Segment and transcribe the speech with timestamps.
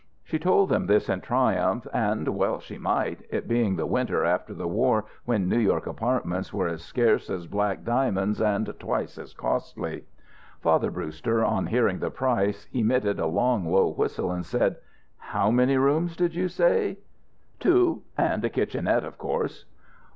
[0.23, 4.51] She told them this in triumph and well she might, it being the winter after
[4.51, 9.35] the war when New York apartments were as scarce as black diamonds and twice as
[9.35, 10.05] costly.
[10.59, 14.77] Father Brewster, on hearing the price, emitted a long low whistle and said:
[15.19, 16.97] "How many rooms did you say?"
[17.59, 19.65] Two and a kitchenette, of course."